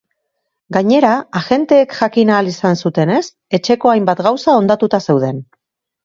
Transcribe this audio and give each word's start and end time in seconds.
Gainera, 0.75 1.09
agenteek 1.39 1.91
jakin 1.97 2.31
ahal 2.37 2.49
izan 2.51 2.79
zutenez, 2.87 3.19
etxeko 3.57 3.91
hainbat 3.91 4.23
gauza 4.29 4.57
hondatuta 4.61 5.01
zeuden. 5.09 5.43